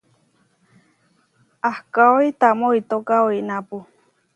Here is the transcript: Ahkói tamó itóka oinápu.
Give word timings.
Ahkói 1.69 2.25
tamó 2.39 2.67
itóka 2.79 3.15
oinápu. 3.27 3.77